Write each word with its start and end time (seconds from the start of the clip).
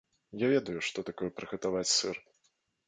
Я 0.43 0.47
ведаю, 0.53 0.79
што 0.89 1.05
такое 1.11 1.31
прыгатаваць 1.37 1.87
сыр. 1.97 2.15